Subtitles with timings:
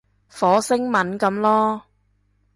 [0.27, 1.81] 火星文噉囉